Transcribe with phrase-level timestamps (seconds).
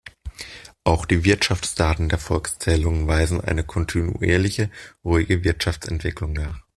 [0.83, 4.71] Auch die Wirtschaftsdaten der Volkszählungen weisen eine kontinuierliche,
[5.05, 6.59] ruhige Wirtschaftsentwicklung nach.